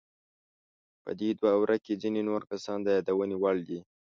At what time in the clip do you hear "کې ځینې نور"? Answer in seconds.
1.85-2.41